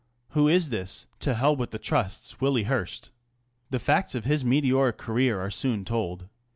[0.29, 3.11] Who is this "To Hell with the Trusts Wil Hearst"?
[3.69, 6.27] The facts of his meteoric career are soon told.